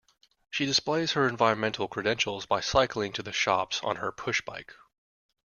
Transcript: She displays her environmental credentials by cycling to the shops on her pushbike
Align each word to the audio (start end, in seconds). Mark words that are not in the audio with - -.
She 0.49 0.65
displays 0.65 1.11
her 1.11 1.27
environmental 1.27 1.87
credentials 1.87 2.47
by 2.47 2.59
cycling 2.61 3.13
to 3.13 3.21
the 3.21 3.31
shops 3.31 3.79
on 3.83 3.97
her 3.97 4.11
pushbike 4.11 4.73